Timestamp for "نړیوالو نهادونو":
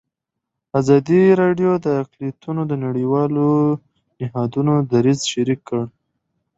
2.85-4.73